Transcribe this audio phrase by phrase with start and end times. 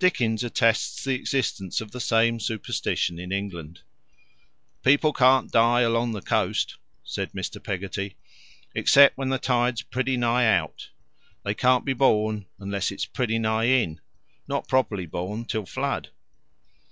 [0.00, 3.82] Dickens attests the existence of the same superstition in England.
[4.82, 7.62] "People can't die, along the coast," said Mr.
[7.62, 8.16] Pegotty,
[8.74, 10.90] "except when the tide's pretty nigh out.
[11.44, 14.00] They can't be born, unless it's pretty nigh in
[14.48, 16.10] not properly born till flood."